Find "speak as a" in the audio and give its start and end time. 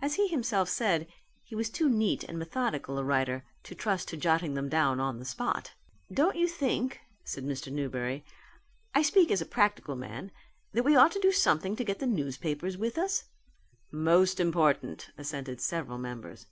9.02-9.44